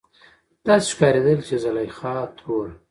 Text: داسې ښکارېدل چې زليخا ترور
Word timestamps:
داسې 0.67 0.87
ښکارېدل 0.95 1.39
چې 1.47 1.55
زليخا 1.63 2.15
ترور 2.37 2.65